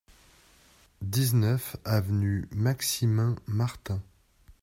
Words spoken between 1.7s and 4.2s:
avenue Maximin Martin